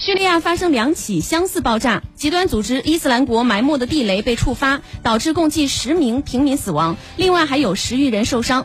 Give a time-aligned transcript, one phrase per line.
[0.00, 8.64] 叙利亚发生两起相似爆炸极端组织伊斯兰国埋没的地雷被触发导致共计十名平民死亡另外还有十余人受伤。